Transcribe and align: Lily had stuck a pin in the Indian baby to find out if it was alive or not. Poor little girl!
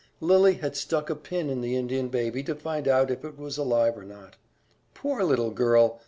Lily 0.19 0.55
had 0.55 0.75
stuck 0.75 1.11
a 1.11 1.15
pin 1.15 1.47
in 1.47 1.61
the 1.61 1.75
Indian 1.75 2.09
baby 2.09 2.41
to 2.45 2.55
find 2.55 2.87
out 2.87 3.11
if 3.11 3.23
it 3.23 3.37
was 3.37 3.59
alive 3.59 3.95
or 3.95 4.03
not. 4.03 4.35
Poor 4.95 5.23
little 5.23 5.51
girl! 5.51 5.99